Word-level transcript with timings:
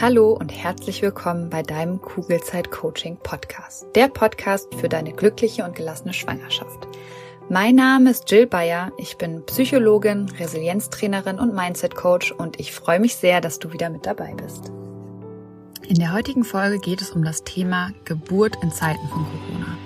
Hallo 0.00 0.32
und 0.32 0.48
herzlich 0.50 1.00
willkommen 1.02 1.48
bei 1.48 1.62
deinem 1.62 2.00
Kugelzeit 2.00 2.70
Coaching 2.70 3.18
Podcast. 3.18 3.86
Der 3.94 4.08
Podcast 4.08 4.74
für 4.74 4.88
deine 4.88 5.12
glückliche 5.12 5.64
und 5.64 5.76
gelassene 5.76 6.12
Schwangerschaft. 6.12 6.88
Mein 7.48 7.76
Name 7.76 8.10
ist 8.10 8.28
Jill 8.30 8.46
Bayer. 8.46 8.90
Ich 8.96 9.16
bin 9.16 9.44
Psychologin, 9.46 10.28
Resilienztrainerin 10.38 11.38
und 11.38 11.54
Mindset 11.54 11.94
Coach 11.94 12.32
und 12.32 12.58
ich 12.58 12.72
freue 12.72 12.98
mich 12.98 13.14
sehr, 13.14 13.40
dass 13.40 13.58
du 13.58 13.72
wieder 13.72 13.90
mit 13.90 14.06
dabei 14.06 14.34
bist. 14.34 14.72
In 15.86 15.98
der 15.98 16.12
heutigen 16.12 16.42
Folge 16.44 16.78
geht 16.78 17.02
es 17.02 17.10
um 17.10 17.22
das 17.22 17.44
Thema 17.44 17.90
Geburt 18.04 18.56
in 18.62 18.72
Zeiten 18.72 19.06
von 19.08 19.24
Corona. 19.24 19.76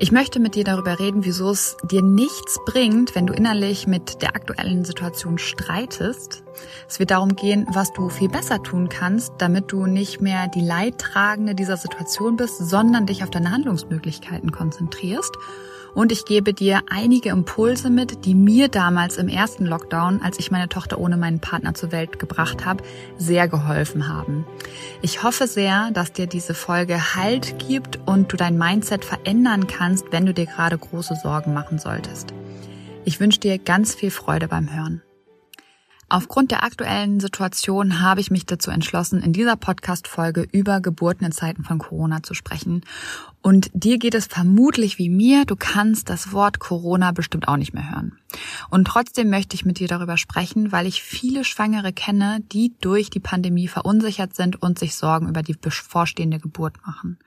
Ich 0.00 0.12
möchte 0.12 0.38
mit 0.38 0.54
dir 0.54 0.62
darüber 0.62 1.00
reden, 1.00 1.24
wieso 1.24 1.50
es 1.50 1.76
dir 1.82 2.02
nichts 2.02 2.60
bringt, 2.64 3.16
wenn 3.16 3.26
du 3.26 3.32
innerlich 3.32 3.88
mit 3.88 4.22
der 4.22 4.36
aktuellen 4.36 4.84
Situation 4.84 5.38
streitest. 5.38 6.44
Es 6.88 7.00
wird 7.00 7.10
darum 7.10 7.34
gehen, 7.34 7.66
was 7.72 7.92
du 7.92 8.08
viel 8.08 8.28
besser 8.28 8.62
tun 8.62 8.88
kannst, 8.88 9.32
damit 9.38 9.72
du 9.72 9.86
nicht 9.86 10.20
mehr 10.20 10.46
die 10.46 10.60
Leidtragende 10.60 11.56
dieser 11.56 11.76
Situation 11.76 12.36
bist, 12.36 12.58
sondern 12.58 13.06
dich 13.06 13.24
auf 13.24 13.30
deine 13.30 13.50
Handlungsmöglichkeiten 13.50 14.52
konzentrierst 14.52 15.32
und 15.94 16.12
ich 16.12 16.24
gebe 16.24 16.54
dir 16.54 16.82
einige 16.88 17.30
Impulse 17.30 17.90
mit, 17.90 18.24
die 18.24 18.34
mir 18.34 18.68
damals 18.68 19.16
im 19.16 19.28
ersten 19.28 19.66
Lockdown, 19.66 20.20
als 20.22 20.38
ich 20.38 20.50
meine 20.50 20.68
Tochter 20.68 20.98
ohne 20.98 21.16
meinen 21.16 21.40
Partner 21.40 21.74
zur 21.74 21.92
Welt 21.92 22.18
gebracht 22.18 22.64
habe, 22.64 22.84
sehr 23.16 23.48
geholfen 23.48 24.08
haben. 24.08 24.46
Ich 25.02 25.22
hoffe 25.22 25.46
sehr, 25.46 25.90
dass 25.92 26.12
dir 26.12 26.26
diese 26.26 26.54
Folge 26.54 27.14
Halt 27.14 27.58
gibt 27.58 27.98
und 28.06 28.32
du 28.32 28.36
dein 28.36 28.58
Mindset 28.58 29.04
verändern 29.04 29.66
kannst, 29.66 30.12
wenn 30.12 30.26
du 30.26 30.34
dir 30.34 30.46
gerade 30.46 30.78
große 30.78 31.16
Sorgen 31.22 31.54
machen 31.54 31.78
solltest. 31.78 32.34
Ich 33.04 33.20
wünsche 33.20 33.40
dir 33.40 33.58
ganz 33.58 33.94
viel 33.94 34.10
Freude 34.10 34.48
beim 34.48 34.74
Hören. 34.74 35.02
Aufgrund 36.10 36.52
der 36.52 36.62
aktuellen 36.64 37.20
Situation 37.20 38.00
habe 38.00 38.22
ich 38.22 38.30
mich 38.30 38.46
dazu 38.46 38.70
entschlossen, 38.70 39.22
in 39.22 39.34
dieser 39.34 39.56
Podcast-Folge 39.56 40.48
über 40.52 40.80
Geburten 40.80 41.26
in 41.26 41.32
Zeiten 41.32 41.64
von 41.64 41.78
Corona 41.78 42.22
zu 42.22 42.32
sprechen. 42.32 42.82
Und 43.42 43.70
dir 43.74 43.98
geht 43.98 44.14
es 44.14 44.26
vermutlich 44.26 44.98
wie 44.98 45.10
mir, 45.10 45.44
du 45.44 45.54
kannst 45.54 46.08
das 46.08 46.32
Wort 46.32 46.60
Corona 46.60 47.12
bestimmt 47.12 47.46
auch 47.46 47.58
nicht 47.58 47.74
mehr 47.74 47.90
hören. 47.90 48.18
Und 48.70 48.86
trotzdem 48.86 49.28
möchte 49.28 49.54
ich 49.54 49.66
mit 49.66 49.80
dir 49.80 49.88
darüber 49.88 50.16
sprechen, 50.16 50.72
weil 50.72 50.86
ich 50.86 51.02
viele 51.02 51.44
Schwangere 51.44 51.92
kenne, 51.92 52.40
die 52.52 52.72
durch 52.80 53.10
die 53.10 53.20
Pandemie 53.20 53.68
verunsichert 53.68 54.34
sind 54.34 54.62
und 54.62 54.78
sich 54.78 54.94
Sorgen 54.94 55.28
über 55.28 55.42
die 55.42 55.56
bevorstehende 55.60 56.38
Geburt 56.38 56.76
machen. 56.86 57.18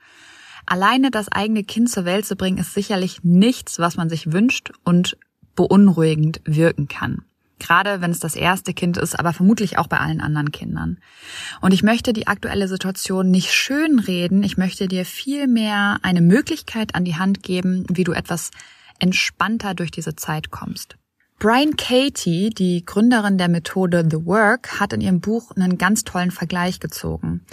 Alleine 0.66 1.12
das 1.12 1.30
eigene 1.30 1.62
Kind 1.62 1.88
zur 1.88 2.04
Welt 2.04 2.26
zu 2.26 2.34
bringen, 2.34 2.58
ist 2.58 2.74
sicherlich 2.74 3.22
nichts, 3.22 3.78
was 3.78 3.96
man 3.96 4.08
sich 4.08 4.32
wünscht 4.32 4.72
und 4.82 5.16
beunruhigend 5.54 6.40
wirken 6.44 6.88
kann. 6.88 7.24
Gerade 7.62 8.00
wenn 8.00 8.10
es 8.10 8.18
das 8.18 8.34
erste 8.34 8.74
Kind 8.74 8.96
ist, 8.96 9.16
aber 9.16 9.32
vermutlich 9.32 9.78
auch 9.78 9.86
bei 9.86 9.98
allen 9.98 10.20
anderen 10.20 10.50
Kindern. 10.50 10.98
Und 11.60 11.72
ich 11.72 11.84
möchte 11.84 12.12
die 12.12 12.26
aktuelle 12.26 12.66
Situation 12.66 13.30
nicht 13.30 13.52
schönreden. 13.52 14.42
Ich 14.42 14.56
möchte 14.56 14.88
dir 14.88 15.04
vielmehr 15.04 16.00
eine 16.02 16.22
Möglichkeit 16.22 16.96
an 16.96 17.04
die 17.04 17.14
Hand 17.14 17.44
geben, 17.44 17.84
wie 17.88 18.02
du 18.02 18.10
etwas 18.12 18.50
entspannter 18.98 19.74
durch 19.74 19.92
diese 19.92 20.16
Zeit 20.16 20.50
kommst. 20.50 20.96
Brian 21.38 21.76
Katie, 21.76 22.50
die 22.50 22.84
Gründerin 22.84 23.38
der 23.38 23.48
Methode 23.48 24.04
The 24.10 24.26
Work, 24.26 24.80
hat 24.80 24.92
in 24.92 25.00
ihrem 25.00 25.20
Buch 25.20 25.52
einen 25.52 25.78
ganz 25.78 26.02
tollen 26.02 26.32
Vergleich 26.32 26.80
gezogen. 26.80 27.46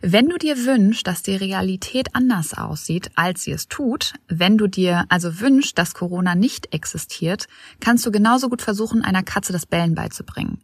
Wenn 0.00 0.28
du 0.28 0.36
dir 0.36 0.64
wünschst, 0.66 1.06
dass 1.06 1.22
die 1.22 1.36
Realität 1.36 2.14
anders 2.14 2.54
aussieht, 2.54 3.10
als 3.14 3.42
sie 3.42 3.52
es 3.52 3.68
tut, 3.68 4.14
wenn 4.28 4.58
du 4.58 4.66
dir 4.66 5.06
also 5.08 5.40
wünschst, 5.40 5.76
dass 5.78 5.94
Corona 5.94 6.34
nicht 6.34 6.74
existiert, 6.74 7.46
kannst 7.80 8.04
du 8.04 8.10
genauso 8.10 8.48
gut 8.48 8.62
versuchen, 8.62 9.02
einer 9.02 9.22
Katze 9.22 9.52
das 9.52 9.66
Bellen 9.66 9.94
beizubringen. 9.94 10.62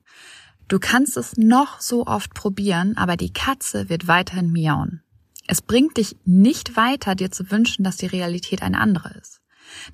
Du 0.68 0.78
kannst 0.78 1.16
es 1.16 1.36
noch 1.36 1.80
so 1.80 2.06
oft 2.06 2.34
probieren, 2.34 2.96
aber 2.96 3.16
die 3.16 3.32
Katze 3.32 3.88
wird 3.88 4.06
weiterhin 4.06 4.52
miauen. 4.52 5.02
Es 5.46 5.60
bringt 5.60 5.96
dich 5.96 6.16
nicht 6.24 6.76
weiter, 6.76 7.14
dir 7.14 7.30
zu 7.30 7.50
wünschen, 7.50 7.84
dass 7.84 7.96
die 7.96 8.06
Realität 8.06 8.62
eine 8.62 8.78
andere 8.78 9.12
ist. 9.20 9.41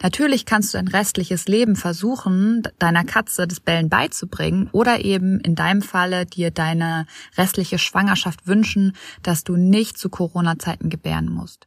Natürlich 0.03 0.47
kannst 0.47 0.72
du 0.72 0.78
dein 0.78 0.89
restliches 0.89 1.47
Leben 1.47 1.77
versuchen, 1.77 2.62
deiner 2.78 3.05
Katze 3.05 3.47
das 3.47 3.61
Bellen 3.61 3.89
beizubringen 3.89 4.69
oder 4.72 5.05
eben 5.05 5.41
in 5.41 5.55
deinem 5.55 5.83
Falle 5.83 6.27
dir 6.27 6.50
deine 6.50 7.06
restliche 7.37 7.78
Schwangerschaft 7.78 8.47
wünschen, 8.47 8.94
dass 9.22 9.44
du 9.44 9.56
nicht 9.56 9.99
zu 9.99 10.09
Corona-Zeiten 10.09 10.88
gebären 10.88 11.28
musst. 11.28 11.67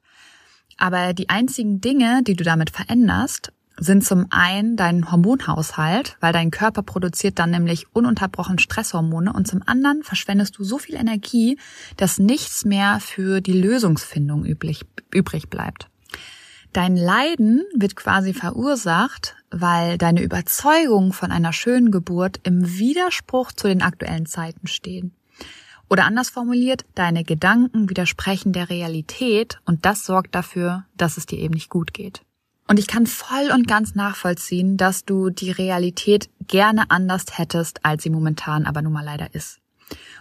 Aber 0.77 1.13
die 1.13 1.29
einzigen 1.29 1.79
Dinge, 1.79 2.23
die 2.23 2.35
du 2.35 2.43
damit 2.43 2.71
veränderst, 2.71 3.51
sind 3.77 4.03
zum 4.05 4.27
einen 4.29 4.77
dein 4.77 5.11
Hormonhaushalt, 5.11 6.17
weil 6.19 6.33
dein 6.33 6.51
Körper 6.51 6.83
produziert 6.83 7.39
dann 7.39 7.51
nämlich 7.51 7.85
ununterbrochen 7.93 8.59
Stresshormone 8.59 9.33
und 9.33 9.47
zum 9.47 9.61
anderen 9.65 10.03
verschwendest 10.03 10.57
du 10.57 10.63
so 10.63 10.77
viel 10.77 10.95
Energie, 10.95 11.57
dass 11.97 12.19
nichts 12.19 12.65
mehr 12.65 12.99
für 12.99 13.41
die 13.41 13.59
Lösungsfindung 13.59 14.45
üblich, 14.45 14.85
übrig 15.13 15.49
bleibt. 15.49 15.90
Dein 16.73 16.95
Leiden 16.95 17.65
wird 17.75 17.97
quasi 17.97 18.33
verursacht, 18.33 19.35
weil 19.49 19.97
deine 19.97 20.21
Überzeugung 20.21 21.11
von 21.11 21.31
einer 21.31 21.51
schönen 21.51 21.91
Geburt 21.91 22.39
im 22.43 22.77
Widerspruch 22.77 23.51
zu 23.51 23.67
den 23.67 23.81
aktuellen 23.81 24.25
Zeiten 24.25 24.67
stehen. 24.67 25.13
Oder 25.89 26.05
anders 26.05 26.29
formuliert, 26.29 26.85
deine 26.95 27.25
Gedanken 27.25 27.89
widersprechen 27.89 28.53
der 28.53 28.69
Realität 28.69 29.59
und 29.65 29.85
das 29.85 30.05
sorgt 30.05 30.33
dafür, 30.33 30.85
dass 30.95 31.17
es 31.17 31.25
dir 31.25 31.39
eben 31.39 31.55
nicht 31.55 31.69
gut 31.69 31.93
geht. 31.93 32.21
Und 32.69 32.79
ich 32.79 32.87
kann 32.87 33.05
voll 33.05 33.51
und 33.53 33.67
ganz 33.67 33.95
nachvollziehen, 33.95 34.77
dass 34.77 35.03
du 35.03 35.29
die 35.29 35.51
Realität 35.51 36.29
gerne 36.47 36.89
anders 36.89 37.37
hättest, 37.37 37.83
als 37.83 38.03
sie 38.03 38.09
momentan 38.09 38.65
aber 38.65 38.81
nun 38.81 38.93
mal 38.93 39.03
leider 39.03 39.35
ist. 39.35 39.60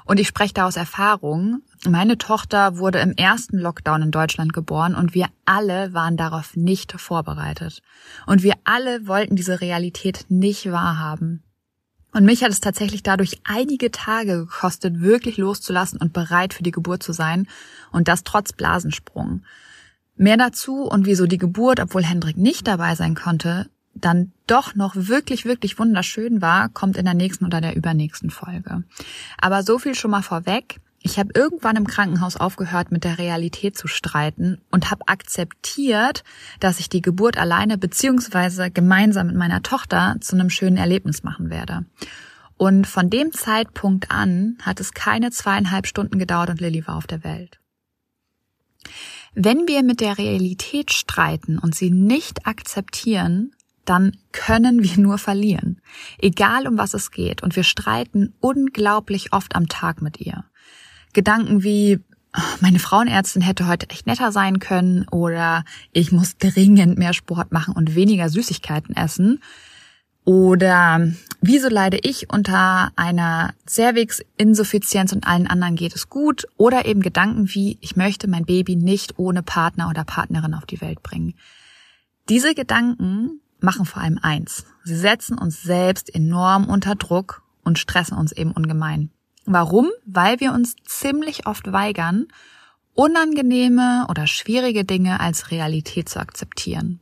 Und 0.04 0.18
ich 0.18 0.28
spreche 0.28 0.54
da 0.54 0.66
aus 0.66 0.76
Erfahrung. 0.76 1.62
Meine 1.88 2.18
Tochter 2.18 2.78
wurde 2.78 2.98
im 3.00 3.12
ersten 3.12 3.58
Lockdown 3.58 4.02
in 4.02 4.10
Deutschland 4.10 4.52
geboren 4.52 4.94
und 4.94 5.14
wir 5.14 5.26
alle 5.44 5.92
waren 5.94 6.16
darauf 6.16 6.56
nicht 6.56 6.92
vorbereitet. 6.92 7.82
Und 8.26 8.42
wir 8.42 8.54
alle 8.64 9.06
wollten 9.06 9.36
diese 9.36 9.60
Realität 9.60 10.26
nicht 10.28 10.70
wahrhaben. 10.70 11.42
Und 12.12 12.24
mich 12.24 12.42
hat 12.42 12.50
es 12.50 12.60
tatsächlich 12.60 13.02
dadurch 13.02 13.40
einige 13.44 13.90
Tage 13.90 14.38
gekostet, 14.38 15.00
wirklich 15.00 15.36
loszulassen 15.36 16.00
und 16.00 16.12
bereit 16.12 16.54
für 16.54 16.64
die 16.64 16.72
Geburt 16.72 17.02
zu 17.02 17.12
sein. 17.12 17.46
Und 17.92 18.08
das 18.08 18.24
trotz 18.24 18.52
Blasensprung. 18.52 19.42
Mehr 20.16 20.36
dazu 20.36 20.82
und 20.82 21.06
wieso 21.06 21.26
die 21.26 21.38
Geburt, 21.38 21.80
obwohl 21.80 22.02
Hendrik 22.02 22.36
nicht 22.36 22.66
dabei 22.66 22.94
sein 22.94 23.14
konnte, 23.14 23.70
dann 23.94 24.32
doch 24.46 24.74
noch 24.74 24.94
wirklich, 24.94 25.44
wirklich 25.44 25.78
wunderschön 25.78 26.40
war, 26.40 26.68
kommt 26.68 26.96
in 26.96 27.04
der 27.04 27.14
nächsten 27.14 27.44
oder 27.44 27.60
der 27.60 27.76
übernächsten 27.76 28.30
Folge. 28.30 28.84
Aber 29.38 29.62
so 29.62 29.78
viel 29.78 29.94
schon 29.94 30.10
mal 30.10 30.22
vorweg. 30.22 30.80
Ich 31.02 31.18
habe 31.18 31.30
irgendwann 31.34 31.76
im 31.76 31.86
Krankenhaus 31.86 32.36
aufgehört, 32.36 32.92
mit 32.92 33.04
der 33.04 33.18
Realität 33.18 33.76
zu 33.76 33.88
streiten 33.88 34.60
und 34.70 34.90
habe 34.90 35.08
akzeptiert, 35.08 36.24
dass 36.60 36.78
ich 36.78 36.90
die 36.90 37.00
Geburt 37.00 37.38
alleine 37.38 37.78
beziehungsweise 37.78 38.70
gemeinsam 38.70 39.28
mit 39.28 39.36
meiner 39.36 39.62
Tochter 39.62 40.16
zu 40.20 40.36
einem 40.36 40.50
schönen 40.50 40.76
Erlebnis 40.76 41.22
machen 41.22 41.48
werde. 41.48 41.86
Und 42.58 42.86
von 42.86 43.08
dem 43.08 43.32
Zeitpunkt 43.32 44.10
an 44.10 44.58
hat 44.60 44.80
es 44.80 44.92
keine 44.92 45.30
zweieinhalb 45.30 45.86
Stunden 45.86 46.18
gedauert 46.18 46.50
und 46.50 46.60
Lilly 46.60 46.86
war 46.86 46.96
auf 46.96 47.06
der 47.06 47.24
Welt. 47.24 47.58
Wenn 49.32 49.68
wir 49.68 49.82
mit 49.82 50.00
der 50.00 50.18
Realität 50.18 50.92
streiten 50.92 51.58
und 51.58 51.74
sie 51.74 51.90
nicht 51.90 52.46
akzeptieren, 52.46 53.52
dann 53.84 54.16
können 54.32 54.82
wir 54.82 54.96
nur 54.98 55.18
verlieren. 55.18 55.80
Egal 56.18 56.66
um 56.66 56.78
was 56.78 56.94
es 56.94 57.10
geht. 57.10 57.42
Und 57.42 57.56
wir 57.56 57.64
streiten 57.64 58.34
unglaublich 58.40 59.32
oft 59.32 59.56
am 59.56 59.68
Tag 59.68 60.02
mit 60.02 60.20
ihr. 60.20 60.44
Gedanken 61.12 61.62
wie, 61.62 62.00
meine 62.60 62.78
Frauenärztin 62.78 63.42
hätte 63.42 63.66
heute 63.66 63.90
echt 63.90 64.06
netter 64.06 64.30
sein 64.32 64.60
können 64.60 65.06
oder 65.08 65.64
ich 65.92 66.12
muss 66.12 66.36
dringend 66.36 66.98
mehr 66.98 67.12
Sport 67.12 67.52
machen 67.52 67.74
und 67.74 67.94
weniger 67.94 68.28
Süßigkeiten 68.28 68.94
essen. 68.94 69.40
Oder 70.24 71.10
wieso 71.40 71.68
leide 71.68 71.98
ich 72.02 72.30
unter 72.30 72.92
einer 72.94 73.54
Cervix-Insuffizienz 73.66 75.12
und 75.12 75.26
allen 75.26 75.46
anderen 75.46 75.76
geht 75.76 75.96
es 75.96 76.08
gut? 76.08 76.46
Oder 76.56 76.84
eben 76.84 77.00
Gedanken 77.00 77.52
wie, 77.54 77.78
ich 77.80 77.96
möchte 77.96 78.28
mein 78.28 78.44
Baby 78.44 78.76
nicht 78.76 79.18
ohne 79.18 79.42
Partner 79.42 79.88
oder 79.88 80.04
Partnerin 80.04 80.54
auf 80.54 80.66
die 80.66 80.80
Welt 80.80 81.02
bringen. 81.02 81.34
Diese 82.28 82.54
Gedanken 82.54 83.40
machen 83.62 83.86
vor 83.86 84.02
allem 84.02 84.18
eins. 84.20 84.64
Sie 84.84 84.96
setzen 84.96 85.38
uns 85.38 85.62
selbst 85.62 86.14
enorm 86.14 86.68
unter 86.68 86.94
Druck 86.94 87.42
und 87.62 87.78
stressen 87.78 88.16
uns 88.16 88.32
eben 88.32 88.52
ungemein. 88.52 89.10
Warum? 89.46 89.90
Weil 90.04 90.40
wir 90.40 90.52
uns 90.52 90.76
ziemlich 90.84 91.46
oft 91.46 91.72
weigern, 91.72 92.26
unangenehme 92.94 94.06
oder 94.08 94.26
schwierige 94.26 94.84
Dinge 94.84 95.20
als 95.20 95.50
Realität 95.50 96.08
zu 96.08 96.20
akzeptieren. 96.20 97.00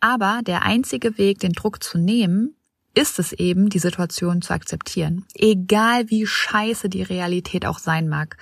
Aber 0.00 0.40
der 0.44 0.62
einzige 0.62 1.18
Weg, 1.18 1.40
den 1.40 1.52
Druck 1.52 1.82
zu 1.82 1.98
nehmen, 1.98 2.54
ist 2.94 3.18
es 3.18 3.32
eben, 3.32 3.68
die 3.68 3.78
Situation 3.78 4.42
zu 4.42 4.52
akzeptieren. 4.52 5.24
Egal 5.34 6.10
wie 6.10 6.26
scheiße 6.26 6.88
die 6.88 7.02
Realität 7.02 7.66
auch 7.66 7.78
sein 7.78 8.08
mag. 8.08 8.36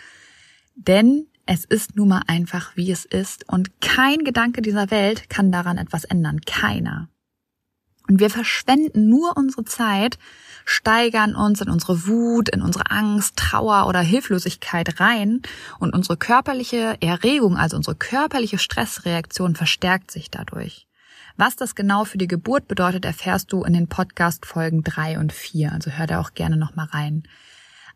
Denn 0.76 1.26
es 1.46 1.64
ist 1.64 1.96
nun 1.96 2.08
mal 2.08 2.22
einfach, 2.26 2.76
wie 2.76 2.90
es 2.90 3.04
ist 3.04 3.48
und 3.48 3.80
kein 3.80 4.18
Gedanke 4.24 4.62
dieser 4.62 4.90
Welt 4.90 5.28
kann 5.28 5.52
daran 5.52 5.78
etwas 5.78 6.04
ändern. 6.04 6.40
Keiner. 6.40 7.08
Und 8.08 8.20
wir 8.20 8.30
verschwenden 8.30 9.08
nur 9.08 9.36
unsere 9.36 9.64
Zeit, 9.64 10.18
steigern 10.64 11.34
uns 11.34 11.60
in 11.60 11.70
unsere 11.70 12.06
Wut, 12.06 12.48
in 12.48 12.62
unsere 12.62 12.90
Angst, 12.90 13.36
Trauer 13.36 13.86
oder 13.86 14.00
Hilflosigkeit 14.00 15.00
rein 15.00 15.40
und 15.78 15.94
unsere 15.94 16.16
körperliche 16.16 16.96
Erregung, 17.00 17.56
also 17.56 17.76
unsere 17.76 17.96
körperliche 17.96 18.58
Stressreaktion 18.58 19.56
verstärkt 19.56 20.10
sich 20.10 20.30
dadurch. 20.30 20.86
Was 21.36 21.56
das 21.56 21.74
genau 21.74 22.04
für 22.04 22.18
die 22.18 22.28
Geburt 22.28 22.68
bedeutet, 22.68 23.04
erfährst 23.04 23.52
du 23.52 23.64
in 23.64 23.72
den 23.72 23.88
Podcast-Folgen 23.88 24.84
drei 24.84 25.18
und 25.18 25.32
vier. 25.32 25.72
Also 25.72 25.90
hör 25.90 26.06
da 26.06 26.20
auch 26.20 26.34
gerne 26.34 26.56
nochmal 26.56 26.86
rein. 26.86 27.24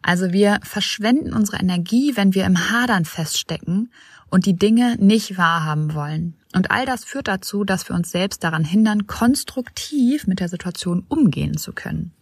Also 0.02 0.32
wir 0.32 0.58
verschwenden 0.62 1.32
unsere 1.32 1.58
Energie, 1.58 2.16
wenn 2.16 2.34
wir 2.34 2.46
im 2.46 2.70
Hadern 2.70 3.04
feststecken 3.04 3.92
und 4.28 4.46
die 4.46 4.56
Dinge 4.56 4.96
nicht 4.98 5.38
wahrhaben 5.38 5.94
wollen. 5.94 6.34
Und 6.54 6.70
all 6.70 6.86
das 6.86 7.04
führt 7.04 7.28
dazu, 7.28 7.64
dass 7.64 7.88
wir 7.88 7.94
uns 7.94 8.10
selbst 8.10 8.42
daran 8.42 8.64
hindern, 8.64 9.06
konstruktiv 9.06 10.26
mit 10.26 10.40
der 10.40 10.48
Situation 10.48 11.04
umgehen 11.08 11.58
zu 11.58 11.72
können. 11.72 12.12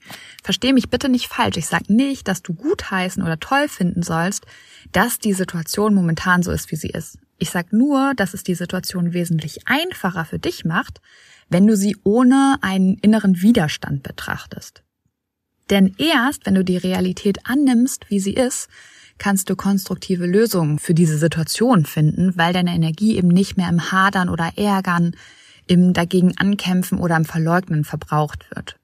Versteh 0.43 0.73
mich 0.73 0.91
bitte 0.91 1.09
nicht 1.09 1.29
falsch. 1.29 1.57
Ich 1.57 1.67
sage 1.67 1.93
nicht, 1.93 2.27
dass 2.27 2.43
du 2.43 2.53
gutheißen 2.53 3.23
oder 3.23 3.39
toll 3.39 3.69
finden 3.69 4.03
sollst, 4.03 4.45
dass 4.91 5.21
die 5.21 5.33
Situation 5.33 5.95
momentan 5.95 6.43
so 6.43 6.51
ist, 6.51 6.73
wie 6.73 6.77
sie 6.77 6.91
ist. 6.91 7.19
Ich 7.39 7.51
sage 7.51 7.77
nur, 7.77 8.15
dass 8.17 8.35
es 8.35 8.43
die 8.43 8.55
Situation 8.55 9.13
wesentlich 9.13 9.69
einfacher 9.69 10.25
für 10.25 10.39
dich 10.41 10.65
macht, 10.65 11.01
wenn 11.49 11.67
du 11.67 11.77
sie 11.77 11.97
ohne 12.03 12.57
einen 12.63 12.97
inneren 12.99 13.41
Widerstand 13.43 14.03
betrachtest. 14.03 14.83
Denn 15.71 15.95
erst, 15.99 16.47
wenn 16.47 16.55
du 16.55 16.65
die 16.65 16.77
Realität 16.77 17.39
annimmst, 17.45 18.09
wie 18.09 18.21
sie 18.21 18.35
ist, 18.35 18.69
kannst 19.19 19.51
du 19.51 19.57
konstruktive 19.57 20.27
Lösungen 20.27 20.79
für 20.79 20.95
diese 20.95 21.19
Situation 21.19 21.85
finden, 21.85 22.37
weil 22.37 22.53
deine 22.53 22.75
Energie 22.75 23.17
eben 23.17 23.29
nicht 23.29 23.57
mehr 23.57 23.69
im 23.69 23.91
Hadern 23.93 24.29
oder 24.29 24.53
Ärgern, 24.57 25.13
im 25.67 25.93
dagegen 25.93 26.37
ankämpfen 26.39 26.99
oder 26.99 27.17
im 27.17 27.25
Verleugnen 27.25 27.85
verbraucht 27.85 28.47
wird. 28.55 28.77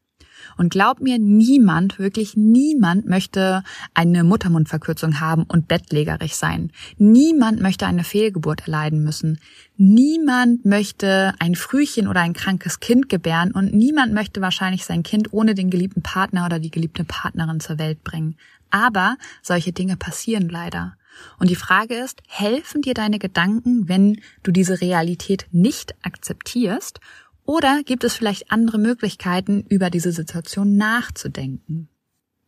Und 0.56 0.70
glaub 0.70 1.00
mir, 1.00 1.19
niemand, 1.19 1.99
wirklich 1.99 2.37
niemand 2.37 3.06
möchte 3.06 3.62
eine 3.94 4.25
Muttermundverkürzung 4.25 5.20
haben 5.20 5.44
und 5.44 5.69
bettlägerig 5.69 6.37
sein. 6.37 6.70
Niemand 6.99 7.60
möchte 7.60 7.87
eine 7.87 8.04
Fehlgeburt 8.04 8.62
erleiden 8.62 9.02
müssen. 9.02 9.38
Niemand 9.76 10.64
möchte 10.64 11.34
ein 11.38 11.54
Frühchen 11.54 12.08
oder 12.08 12.20
ein 12.20 12.34
krankes 12.34 12.81
Kind 12.81 13.08
gebären 13.08 13.52
und 13.52 13.75
niemand 13.75 14.12
möchte 14.12 14.40
wahrscheinlich 14.40 14.84
sein 14.84 15.02
Kind 15.02 15.32
ohne 15.32 15.54
den 15.54 15.70
geliebten 15.70 16.02
Partner 16.02 16.46
oder 16.46 16.58
die 16.58 16.70
geliebte 16.70 17.05
Partnerin 17.05 17.60
zur 17.60 17.78
Welt 17.78 18.05
bringen. 18.05 18.37
Aber 18.70 19.16
solche 19.43 19.72
Dinge 19.72 19.96
passieren 19.96 20.48
leider. 20.48 20.96
Und 21.38 21.50
die 21.50 21.56
Frage 21.56 21.94
ist, 21.94 22.22
helfen 22.26 22.82
dir 22.82 22.94
deine 22.94 23.19
Gedanken, 23.19 23.88
wenn 23.88 24.20
du 24.43 24.50
diese 24.50 24.81
Realität 24.81 25.46
nicht 25.50 25.94
akzeptierst 26.02 27.00
oder 27.44 27.82
gibt 27.84 28.04
es 28.04 28.14
vielleicht 28.14 28.50
andere 28.50 28.78
Möglichkeiten, 28.78 29.64
über 29.68 29.90
diese 29.90 30.12
Situation 30.12 30.76
nachzudenken? 30.76 31.88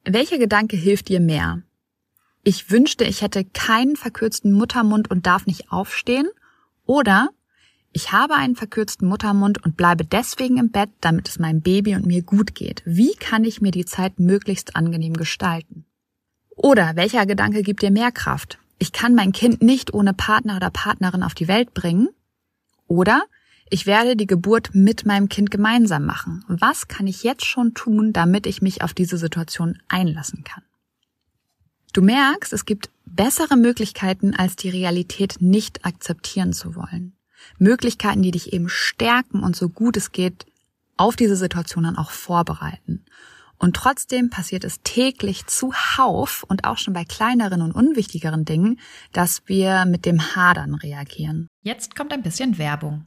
Welcher 0.04 0.38
Gedanke 0.38 0.76
hilft 0.76 1.08
dir 1.08 1.20
mehr? 1.20 1.62
Ich 2.42 2.70
wünschte, 2.70 3.04
ich 3.04 3.22
hätte 3.22 3.44
keinen 3.44 3.96
verkürzten 3.96 4.52
Muttermund 4.52 5.10
und 5.10 5.26
darf 5.26 5.46
nicht 5.46 5.72
aufstehen? 5.72 6.28
Oder 6.84 7.30
ich 7.92 8.12
habe 8.12 8.34
einen 8.34 8.56
verkürzten 8.56 9.08
Muttermund 9.08 9.64
und 9.64 9.76
bleibe 9.76 10.04
deswegen 10.04 10.58
im 10.58 10.70
Bett, 10.70 10.90
damit 11.00 11.28
es 11.28 11.38
meinem 11.38 11.62
Baby 11.62 11.94
und 11.94 12.06
mir 12.06 12.22
gut 12.22 12.54
geht. 12.54 12.82
Wie 12.84 13.14
kann 13.14 13.44
ich 13.44 13.60
mir 13.60 13.70
die 13.70 13.86
Zeit 13.86 14.18
möglichst 14.18 14.76
angenehm 14.76 15.14
gestalten? 15.14 15.86
Oder 16.50 16.96
welcher 16.96 17.24
Gedanke 17.24 17.62
gibt 17.62 17.82
dir 17.82 17.90
mehr 17.90 18.12
Kraft? 18.12 18.58
Ich 18.78 18.92
kann 18.92 19.14
mein 19.14 19.32
Kind 19.32 19.62
nicht 19.62 19.94
ohne 19.94 20.12
Partner 20.12 20.56
oder 20.56 20.70
Partnerin 20.70 21.22
auf 21.22 21.34
die 21.34 21.48
Welt 21.48 21.72
bringen? 21.72 22.08
Oder 22.86 23.22
ich 23.70 23.86
werde 23.86 24.16
die 24.16 24.26
Geburt 24.26 24.74
mit 24.74 25.06
meinem 25.06 25.28
Kind 25.28 25.50
gemeinsam 25.50 26.04
machen. 26.04 26.44
Was 26.48 26.88
kann 26.88 27.06
ich 27.06 27.22
jetzt 27.22 27.44
schon 27.44 27.74
tun, 27.74 28.12
damit 28.12 28.46
ich 28.46 28.62
mich 28.62 28.82
auf 28.82 28.94
diese 28.94 29.16
Situation 29.16 29.78
einlassen 29.88 30.44
kann? 30.44 30.62
Du 31.92 32.02
merkst, 32.02 32.52
es 32.52 32.64
gibt 32.64 32.90
bessere 33.06 33.56
Möglichkeiten, 33.56 34.34
als 34.34 34.56
die 34.56 34.68
Realität 34.68 35.36
nicht 35.40 35.84
akzeptieren 35.84 36.52
zu 36.52 36.74
wollen. 36.74 37.16
Möglichkeiten, 37.58 38.22
die 38.22 38.32
dich 38.32 38.52
eben 38.52 38.68
stärken 38.68 39.42
und 39.42 39.54
so 39.54 39.68
gut 39.68 39.96
es 39.96 40.12
geht, 40.12 40.46
auf 40.96 41.16
diese 41.16 41.36
Situation 41.36 41.84
dann 41.84 41.96
auch 41.96 42.10
vorbereiten. 42.10 43.04
Und 43.58 43.76
trotzdem 43.76 44.30
passiert 44.30 44.64
es 44.64 44.80
täglich 44.82 45.46
zuhauf 45.46 46.44
und 46.48 46.64
auch 46.64 46.78
schon 46.78 46.94
bei 46.94 47.04
kleineren 47.04 47.62
und 47.62 47.72
unwichtigeren 47.72 48.44
Dingen, 48.44 48.80
dass 49.12 49.42
wir 49.46 49.84
mit 49.84 50.04
dem 50.04 50.34
Hadern 50.34 50.74
reagieren. 50.74 51.46
Jetzt 51.62 51.94
kommt 51.94 52.12
ein 52.12 52.22
bisschen 52.22 52.58
Werbung. 52.58 53.06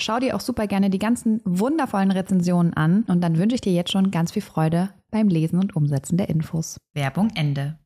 Schau 0.00 0.20
dir 0.20 0.36
auch 0.36 0.40
super 0.40 0.68
gerne 0.68 0.90
die 0.90 1.00
ganzen 1.00 1.40
wundervollen 1.44 2.12
Rezensionen 2.12 2.72
an 2.72 3.02
und 3.08 3.20
dann 3.20 3.36
wünsche 3.36 3.56
ich 3.56 3.60
dir 3.60 3.72
jetzt 3.72 3.90
schon 3.90 4.12
ganz 4.12 4.30
viel 4.30 4.42
Freude 4.42 4.90
beim 5.10 5.28
Lesen 5.28 5.58
und 5.58 5.74
Umsetzen 5.74 6.16
der 6.16 6.28
Infos. 6.28 6.78
Werbung 6.94 7.30
Ende. 7.34 7.78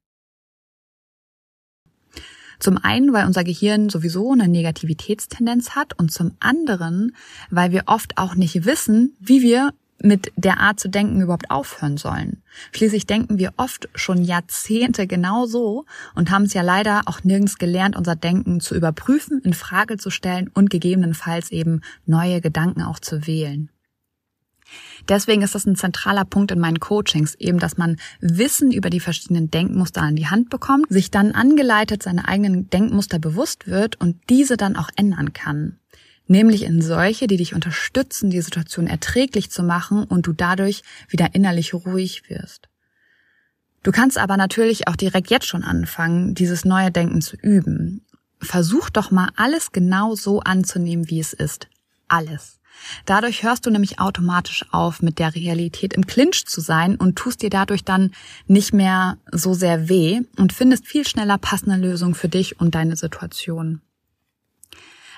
Zum 2.58 2.76
einen, 2.76 3.12
weil 3.12 3.26
unser 3.26 3.42
Gehirn 3.42 3.88
sowieso 3.88 4.30
eine 4.30 4.46
Negativitätstendenz 4.46 5.70
hat 5.70 5.98
und 5.98 6.12
zum 6.12 6.36
anderen, 6.38 7.16
weil 7.50 7.72
wir 7.72 7.84
oft 7.86 8.18
auch 8.18 8.34
nicht 8.36 8.66
wissen, 8.66 9.16
wie 9.18 9.42
wir 9.42 9.72
mit 10.02 10.32
der 10.36 10.60
Art 10.60 10.80
zu 10.80 10.88
denken 10.88 11.20
überhaupt 11.20 11.50
aufhören 11.50 11.96
sollen. 11.96 12.42
Schließlich 12.72 13.06
denken 13.06 13.38
wir 13.38 13.54
oft 13.56 13.88
schon 13.94 14.22
Jahrzehnte 14.22 15.06
genau 15.06 15.46
so 15.46 15.84
und 16.14 16.30
haben 16.30 16.44
es 16.44 16.54
ja 16.54 16.62
leider 16.62 17.02
auch 17.06 17.24
nirgends 17.24 17.58
gelernt, 17.58 17.96
unser 17.96 18.16
Denken 18.16 18.60
zu 18.60 18.74
überprüfen, 18.74 19.40
in 19.42 19.54
Frage 19.54 19.96
zu 19.96 20.10
stellen 20.10 20.50
und 20.52 20.70
gegebenenfalls 20.70 21.50
eben 21.50 21.80
neue 22.06 22.40
Gedanken 22.40 22.82
auch 22.82 22.98
zu 22.98 23.26
wählen. 23.26 23.70
Deswegen 25.08 25.42
ist 25.42 25.54
das 25.54 25.66
ein 25.66 25.76
zentraler 25.76 26.24
Punkt 26.24 26.50
in 26.50 26.58
meinen 26.58 26.80
Coachings, 26.80 27.34
eben, 27.34 27.58
dass 27.58 27.76
man 27.76 27.96
Wissen 28.20 28.72
über 28.72 28.90
die 28.90 29.00
verschiedenen 29.00 29.50
Denkmuster 29.50 30.02
an 30.02 30.16
die 30.16 30.28
Hand 30.28 30.50
bekommt, 30.50 30.86
sich 30.88 31.10
dann 31.10 31.32
angeleitet 31.32 32.02
seine 32.02 32.28
eigenen 32.28 32.70
Denkmuster 32.70 33.18
bewusst 33.18 33.66
wird 33.66 34.00
und 34.00 34.16
diese 34.30 34.56
dann 34.56 34.76
auch 34.76 34.88
ändern 34.96 35.32
kann. 35.32 35.78
Nämlich 36.32 36.62
in 36.62 36.80
solche, 36.80 37.26
die 37.26 37.36
dich 37.36 37.54
unterstützen, 37.54 38.30
die 38.30 38.40
Situation 38.40 38.86
erträglich 38.86 39.50
zu 39.50 39.62
machen 39.62 40.04
und 40.04 40.26
du 40.26 40.32
dadurch 40.32 40.82
wieder 41.10 41.34
innerlich 41.34 41.74
ruhig 41.74 42.30
wirst. 42.30 42.70
Du 43.82 43.92
kannst 43.92 44.16
aber 44.16 44.38
natürlich 44.38 44.88
auch 44.88 44.96
direkt 44.96 45.28
jetzt 45.28 45.46
schon 45.46 45.62
anfangen, 45.62 46.34
dieses 46.34 46.64
neue 46.64 46.90
Denken 46.90 47.20
zu 47.20 47.36
üben. 47.36 48.06
Versuch 48.40 48.88
doch 48.88 49.10
mal 49.10 49.28
alles 49.36 49.72
genau 49.72 50.14
so 50.14 50.40
anzunehmen, 50.40 51.10
wie 51.10 51.20
es 51.20 51.34
ist. 51.34 51.68
Alles. 52.08 52.60
Dadurch 53.04 53.42
hörst 53.42 53.66
du 53.66 53.70
nämlich 53.70 54.00
automatisch 54.00 54.64
auf, 54.70 55.02
mit 55.02 55.18
der 55.18 55.34
Realität 55.34 55.92
im 55.92 56.06
Clinch 56.06 56.46
zu 56.46 56.62
sein 56.62 56.96
und 56.96 57.16
tust 57.16 57.42
dir 57.42 57.50
dadurch 57.50 57.84
dann 57.84 58.10
nicht 58.46 58.72
mehr 58.72 59.18
so 59.30 59.52
sehr 59.52 59.90
weh 59.90 60.22
und 60.38 60.54
findest 60.54 60.86
viel 60.86 61.06
schneller 61.06 61.36
passende 61.36 61.76
Lösungen 61.76 62.14
für 62.14 62.30
dich 62.30 62.58
und 62.58 62.74
deine 62.74 62.96
Situation. 62.96 63.82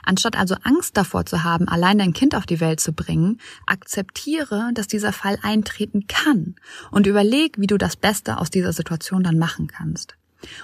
Anstatt 0.05 0.37
also 0.37 0.57
Angst 0.63 0.97
davor 0.97 1.27
zu 1.27 1.45
haben, 1.45 1.69
allein 1.69 1.99
dein 1.99 2.13
Kind 2.13 2.35
auf 2.35 2.47
die 2.47 2.61
Welt 2.61 2.81
zu 2.81 2.93
bringen, 2.93 3.41
akzeptiere, 3.67 4.71
dass 4.75 4.87
dieser 4.87 5.13
Fall 5.13 5.39
eintreten 5.43 6.07
kann 6.07 6.57
und 6.91 7.07
überleg, 7.07 7.59
wie 7.59 7.67
du 7.67 7.79
das 7.79 7.97
Beste 7.97 8.39
aus 8.39 8.51
dieser 8.51 8.73
Situation 8.73 9.23
dann 9.23 9.39
machen 9.39 9.67
kannst. 9.67 10.17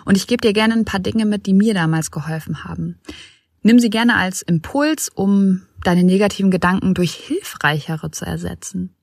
Und 0.05 0.17
ich 0.17 0.27
gebe 0.27 0.43
dir 0.43 0.53
gerne 0.53 0.75
ein 0.75 0.85
paar 0.85 1.01
Dinge 1.01 1.25
mit, 1.25 1.47
die 1.47 1.55
mir 1.55 1.75
damals 1.75 2.11
geholfen 2.11 2.65
haben. 2.65 2.99
Nimm 3.63 3.79
sie 3.79 3.91
gerne 3.91 4.17
als 4.17 4.43
Impuls, 4.43 5.09
um 5.15 5.63
deine 5.85 6.05
negativen 6.05 6.51
Gedanken 6.51 6.95
durch 6.95 7.15
hilfreichere 7.15 8.11
zu 8.11 8.25
ersetzen. 8.25 8.95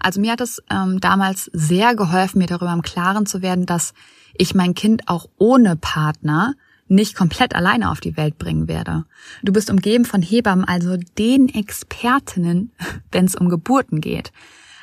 Also 0.00 0.20
mir 0.20 0.32
hat 0.32 0.40
es 0.40 0.62
ähm, 0.70 1.00
damals 1.00 1.50
sehr 1.52 1.94
geholfen, 1.94 2.38
mir 2.38 2.46
darüber 2.46 2.72
im 2.72 2.82
Klaren 2.82 3.26
zu 3.26 3.42
werden, 3.42 3.66
dass 3.66 3.92
ich 4.34 4.54
mein 4.54 4.74
Kind 4.74 5.08
auch 5.08 5.28
ohne 5.36 5.76
Partner 5.76 6.54
nicht 6.88 7.16
komplett 7.16 7.54
alleine 7.54 7.90
auf 7.90 8.00
die 8.00 8.16
Welt 8.16 8.38
bringen 8.38 8.68
werde. 8.68 9.04
Du 9.42 9.52
bist 9.52 9.70
umgeben 9.70 10.04
von 10.04 10.22
Hebammen, 10.22 10.64
also 10.64 10.96
den 11.18 11.48
Expertinnen, 11.48 12.72
wenn 13.12 13.24
es 13.24 13.34
um 13.34 13.48
Geburten 13.48 14.00
geht. 14.00 14.32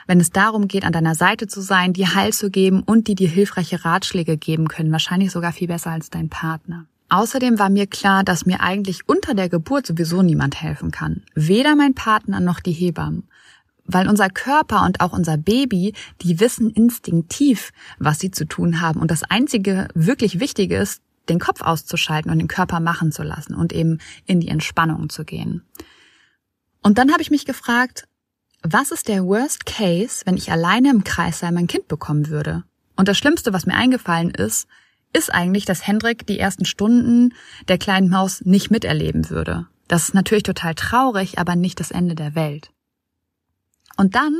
Wenn 0.08 0.20
es 0.20 0.32
darum 0.32 0.68
geht, 0.68 0.84
an 0.84 0.94
deiner 0.94 1.16
Seite 1.16 1.48
zu 1.48 1.62
sein, 1.62 1.94
dir 1.94 2.16
Heil 2.16 2.34
zu 2.34 2.50
geben 2.50 2.82
und 2.84 3.08
die 3.08 3.16
dir 3.16 3.30
hilfreiche 3.30 3.86
Ratschläge 3.86 4.38
geben 4.38 4.68
können, 4.68 4.92
wahrscheinlich 4.92 5.32
sogar 5.32 5.54
viel 5.54 5.68
besser 5.68 5.92
als 5.92 6.10
dein 6.10 6.30
Partner. 6.30 6.86
Außerdem 7.10 7.60
war 7.60 7.70
mir 7.70 7.88
klar, 7.88 8.24
dass 8.24 8.46
mir 8.46 8.62
eigentlich 8.62 9.08
unter 9.08 9.34
der 9.34 9.50
Geburt 9.50 9.86
sowieso 9.86 10.22
niemand 10.22 10.62
helfen 10.62 10.92
kann. 10.92 11.24
Weder 11.36 11.76
mein 11.76 11.94
Partner 11.94 12.40
noch 12.40 12.62
die 12.62 12.72
Hebammen. 12.72 13.28
Weil 13.86 14.08
unser 14.08 14.30
Körper 14.30 14.86
und 14.86 15.02
auch 15.02 15.12
unser 15.12 15.38
Baby, 15.38 15.94
die 16.22 16.40
wissen 16.40 16.70
instinktiv, 16.70 17.72
was 18.00 18.20
sie 18.20 18.32
zu 18.32 18.46
tun 18.46 18.80
haben. 18.80 19.02
Und 19.02 19.12
das 19.12 19.24
einzige 19.24 19.90
wirklich 19.94 20.40
Wichtige 20.40 20.78
ist, 20.78 21.02
den 21.30 21.40
Kopf 21.40 21.62
auszuschalten 21.62 22.32
und 22.32 22.40
den 22.40 22.48
Körper 22.48 22.80
machen 22.80 23.12
zu 23.12 23.24
lassen 23.24 23.56
und 23.56 23.74
eben 23.74 24.00
in 24.26 24.40
die 24.40 24.50
Entspannung 24.50 25.10
zu 25.10 25.24
gehen. 25.24 25.64
Und 26.82 26.98
dann 26.98 27.12
habe 27.12 27.22
ich 27.22 27.32
mich 27.32 27.46
gefragt, 27.46 28.08
was 28.64 28.92
ist 28.92 29.08
der 29.08 29.24
Worst 29.26 29.66
Case, 29.66 30.24
wenn 30.26 30.38
ich 30.38 30.52
alleine 30.52 30.90
im 30.90 31.04
Kreissaal 31.04 31.52
mein 31.52 31.68
Kind 31.68 31.88
bekommen 31.88 32.28
würde? 32.28 32.64
Und 32.96 33.08
das 33.08 33.18
Schlimmste, 33.18 33.54
was 33.54 33.66
mir 33.66 33.76
eingefallen 33.76 34.30
ist, 34.30 34.68
ist 35.14 35.34
eigentlich, 35.34 35.66
dass 35.66 35.86
Hendrik 35.86 36.26
die 36.28 36.40
ersten 36.40 36.66
Stunden 36.66 37.34
der 37.68 37.78
kleinen 37.78 38.10
Maus 38.10 38.42
nicht 38.42 38.72
miterleben 38.72 39.30
würde. 39.30 39.68
Das 39.88 40.04
ist 40.04 40.14
natürlich 40.14 40.44
total 40.44 40.76
traurig, 40.76 41.38
aber 41.38 41.56
nicht 41.56 41.80
das 41.80 41.92
Ende 41.92 42.16
der 42.16 42.36
Welt. 42.36 42.72
Und 43.98 44.16
dann 44.16 44.38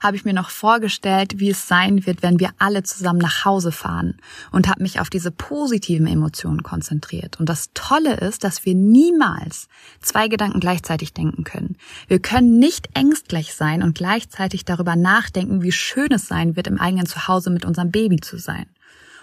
habe 0.00 0.16
ich 0.16 0.24
mir 0.24 0.34
noch 0.34 0.50
vorgestellt, 0.50 1.38
wie 1.38 1.50
es 1.50 1.66
sein 1.66 2.06
wird, 2.06 2.22
wenn 2.22 2.38
wir 2.38 2.50
alle 2.58 2.82
zusammen 2.82 3.20
nach 3.20 3.44
Hause 3.44 3.72
fahren 3.72 4.18
und 4.52 4.68
habe 4.68 4.82
mich 4.82 5.00
auf 5.00 5.08
diese 5.08 5.30
positiven 5.30 6.06
Emotionen 6.06 6.62
konzentriert. 6.62 7.40
Und 7.40 7.48
das 7.48 7.70
Tolle 7.72 8.16
ist, 8.16 8.44
dass 8.44 8.64
wir 8.64 8.74
niemals 8.74 9.68
zwei 10.00 10.28
Gedanken 10.28 10.60
gleichzeitig 10.60 11.14
denken 11.14 11.44
können. 11.44 11.76
Wir 12.06 12.18
können 12.18 12.58
nicht 12.58 12.88
ängstlich 12.94 13.54
sein 13.54 13.82
und 13.82 13.96
gleichzeitig 13.96 14.64
darüber 14.64 14.94
nachdenken, 14.94 15.62
wie 15.62 15.72
schön 15.72 16.12
es 16.12 16.26
sein 16.28 16.56
wird, 16.56 16.66
im 16.66 16.78
eigenen 16.78 17.06
Zuhause 17.06 17.50
mit 17.50 17.64
unserem 17.64 17.90
Baby 17.90 18.16
zu 18.16 18.38
sein. 18.38 18.66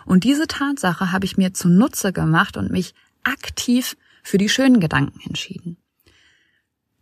Und 0.06 0.24
diese 0.24 0.48
Tatsache 0.48 1.12
habe 1.12 1.26
ich 1.26 1.38
mir 1.38 1.54
zunutze 1.54 2.12
gemacht 2.12 2.58
und 2.58 2.72
mich 2.72 2.96
aktiv 3.24 3.96
für 4.24 4.38
die 4.38 4.50
schönen 4.50 4.80
Gedanken 4.80 5.20
entschieden. 5.28 5.78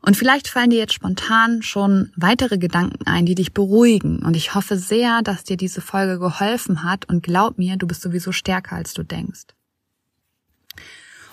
Und 0.10 0.18
vielleicht 0.18 0.48
fallen 0.48 0.72
dir 0.72 0.80
jetzt 0.80 0.96
spontan 0.96 1.62
schon 1.62 2.12
weitere 2.16 2.58
Gedanken 2.58 3.06
ein, 3.06 3.28
die 3.28 3.36
dich 3.36 3.54
beruhigen. 3.54 4.25
Und 4.25 4.36
ich 4.36 4.56
hoffe 4.56 4.75
sehr, 4.75 5.22
dass 5.22 5.44
dir 5.44 5.56
diese 5.56 5.82
Folge 5.82 6.18
geholfen 6.18 6.84
hat. 6.84 7.08
Und 7.08 7.22
glaub 7.22 7.60
mir, 7.60 7.78
du 7.78 7.86
bist 7.86 8.01
sowieso 8.01 8.32
stärker, 8.32 8.75
als 8.75 8.96
du 8.96 9.04
denkst. 9.04 9.46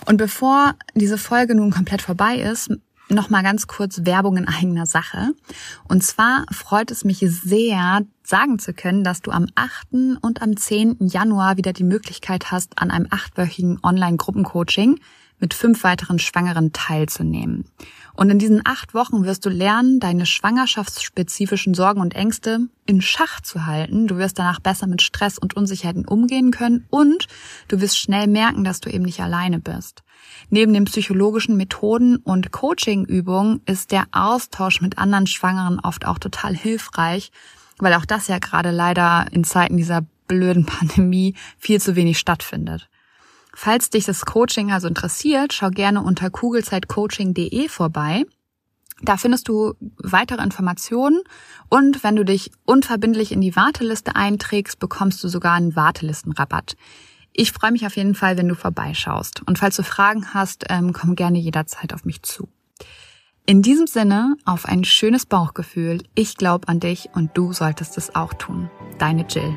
Und 0.05 0.19
bevor 0.19 0.75
diese 0.95 1.17
Folge 1.17 1.55
nun 1.55 1.71
komplett 1.71 2.03
vorbei 2.03 2.37
ist, 2.39 2.71
noch 3.09 3.31
mal 3.31 3.43
ganz 3.43 3.67
kurz 3.67 4.05
Werbung 4.05 4.37
in 4.37 4.47
eigener 4.47 4.85
Sache. 4.85 5.31
Und 5.89 6.05
zwar 6.05 6.45
freut 6.53 6.91
es 6.91 7.03
mich 7.03 7.25
sehr, 7.27 8.03
sagen 8.25 8.59
zu 8.59 8.75
können, 8.75 9.05
dass 9.05 9.23
du 9.23 9.31
am 9.31 9.47
8. 9.55 10.21
und 10.21 10.43
am 10.43 10.55
10. 10.55 10.99
Januar 11.01 11.57
wieder 11.57 11.73
die 11.73 11.83
Möglichkeit 11.83 12.51
hast, 12.51 12.77
an 12.77 12.91
einem 12.91 13.07
achtwöchigen 13.09 13.79
Online-Gruppencoaching 13.83 15.01
mit 15.39 15.55
fünf 15.55 15.85
weiteren 15.85 16.19
Schwangeren 16.19 16.73
teilzunehmen. 16.73 17.67
Und 18.15 18.31
in 18.31 18.39
diesen 18.39 18.63
acht 18.65 18.95
Wochen 18.95 19.25
wirst 19.25 19.45
du 19.45 19.51
lernen, 19.51 20.01
deine 20.01 20.25
schwangerschaftsspezifischen 20.25 21.75
Sorgen 21.75 22.01
und 22.01 22.15
Ängste 22.15 22.61
in 22.87 23.03
Schach 23.03 23.41
zu 23.43 23.67
halten. 23.67 24.07
Du 24.07 24.17
wirst 24.17 24.39
danach 24.39 24.59
besser 24.61 24.87
mit 24.87 25.03
Stress 25.03 25.37
und 25.37 25.55
Unsicherheiten 25.55 26.07
umgehen 26.07 26.51
können 26.51 26.87
und 26.89 27.27
du 27.69 27.81
wirst 27.81 27.99
schnell 27.99 28.27
merken, 28.27 28.65
dass 28.65 28.81
du 28.81 28.89
eben 28.89 29.05
nicht 29.05 29.21
alleine 29.21 29.61
bist. 29.61 30.03
Neben 30.49 30.73
den 30.73 30.87
psychologischen 30.87 31.57
Methoden 31.57 32.17
und 32.17 32.53
Coachingübungen 32.53 33.61
ist 33.67 33.93
der 33.93 34.05
Austausch 34.13 34.81
mit 34.81 34.97
anderen 34.97 35.27
Schwangeren 35.27 35.79
oft 35.81 36.07
auch 36.07 36.19
total 36.19 36.57
hilfreich, 36.57 37.33
weil 37.79 37.93
auch 37.95 38.07
das 38.07 38.29
ja 38.29 38.39
gerade 38.39 38.71
leider 38.71 39.27
in 39.33 39.45
Zeiten 39.45 39.77
dieser 39.77 40.07
blöden 40.27 40.65
Pandemie 40.67 41.35
viel 41.59 41.81
zu 41.81 41.97
wenig 41.97 42.19
stattfindet. 42.19 42.89
Falls 43.59 43.89
dich 43.89 44.05
das 44.05 44.27
Coaching 44.27 44.71
also 44.71 44.87
interessiert, 44.87 45.55
schau 45.55 45.71
gerne 45.71 46.03
unter 46.03 46.29
kugelzeitcoaching.de 46.29 47.71
vorbei. 47.71 48.27
Da 49.01 49.17
findest 49.17 49.49
du 49.49 49.73
weitere 49.97 50.43
Informationen 50.43 51.23
und 51.71 52.05
wenn 52.05 52.17
du 52.17 52.25
dich 52.27 52.51
unverbindlich 52.67 53.33
in 53.33 53.41
die 53.41 53.57
Warteliste 53.57 54.15
einträgst, 54.15 54.79
bekommst 54.79 55.25
du 55.25 55.29
sogar 55.29 55.55
einen 55.55 55.75
Wartelistenrabatt. 55.75 56.77
Ich 57.33 57.53
freue 57.53 57.73
mich 57.73 57.87
auf 57.87 57.97
jeden 57.97 58.15
Fall, 58.15 58.37
wenn 58.37 58.49
du 58.49 58.55
vorbeischaust. 58.55 59.41
Und 59.47 59.59
falls 59.59 59.77
du 59.77 59.83
Fragen 59.83 60.35
hast, 60.35 60.67
ähm, 60.69 60.93
komm 60.93 61.17
gerne 61.17 61.39
jederzeit 61.39 61.95
auf 61.95 62.05
mich 62.05 62.23
zu. 62.23 62.51
In 63.47 63.63
diesem 63.63 63.87
Sinne, 63.87 64.37
auf 64.45 64.67
ein 64.67 64.85
schönes 64.85 65.25
Bauchgefühl. 65.25 66.03
Ich 66.15 66.37
glaube 66.37 66.69
an 66.69 66.79
dich 66.79 67.09
und 67.15 67.31
du 67.39 67.55
solltest 67.55 67.97
es 67.97 68.15
auch 68.15 68.35
tun. 68.35 68.71
Deine 68.99 69.27
Jill. 69.27 69.57